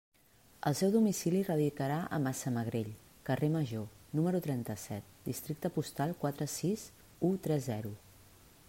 El 0.69 0.75
seu 0.77 0.89
domicili 0.93 1.41
radicarà 1.49 1.97
a 2.17 2.19
Massamagrell, 2.27 2.89
carrer 3.29 3.51
Major, 3.57 3.85
número 4.21 4.41
trenta-set, 4.47 5.13
districte 5.29 5.73
postal 5.79 6.17
quatre 6.25 6.49
sis 6.57 6.89
u 7.31 7.35
tres 7.47 7.71
zero. 7.73 7.97